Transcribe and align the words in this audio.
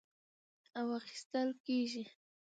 او 0.79 0.87
اخىستل 0.99 1.49
کېږي، 1.65 2.03